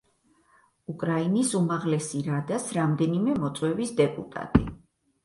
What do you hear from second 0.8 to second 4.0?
უკრაინის უმაღლესი რადას რამდენიმე მოწვევის